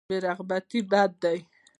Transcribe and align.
بې 0.09 0.15
رغبتي 0.27 0.79
بد 0.91 1.11
دی. 1.23 1.37